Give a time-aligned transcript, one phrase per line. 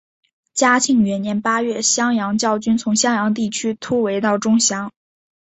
[0.55, 4.91] 嘉庆元年八月襄阳教军从襄阳地区突围到钟祥。